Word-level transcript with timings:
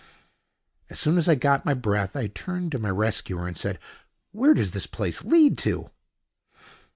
As 0.89 0.97
soon 0.99 1.19
as 1.19 1.29
I 1.29 1.35
got 1.35 1.63
my 1.63 1.75
breath, 1.75 2.15
I 2.15 2.25
turned 2.25 2.71
to 2.71 2.79
my 2.79 2.89
rescuer 2.89 3.47
and 3.47 3.55
said: 3.55 3.77
"Where 4.31 4.55
does 4.55 4.71
this 4.71 4.87
place 4.87 5.23
lead 5.23 5.59
to?" 5.59 5.91